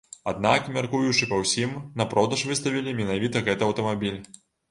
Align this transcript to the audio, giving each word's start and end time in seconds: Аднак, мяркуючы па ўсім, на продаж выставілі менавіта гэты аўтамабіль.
Аднак, 0.29 0.69
мяркуючы 0.77 1.27
па 1.33 1.37
ўсім, 1.41 1.75
на 2.01 2.07
продаж 2.15 2.45
выставілі 2.53 2.97
менавіта 3.01 3.45
гэты 3.51 3.61
аўтамабіль. 3.67 4.19